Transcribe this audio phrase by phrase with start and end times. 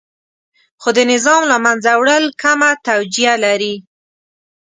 [0.81, 3.75] خو د نظام له منځه وړل کمه توجیه لري.